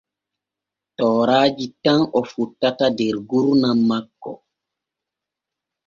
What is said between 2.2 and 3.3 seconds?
fottata e